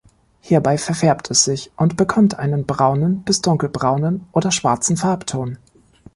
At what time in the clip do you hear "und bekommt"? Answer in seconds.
1.77-2.39